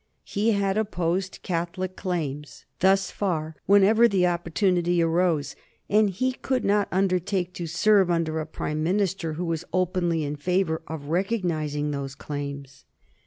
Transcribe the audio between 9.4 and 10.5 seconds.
was openly in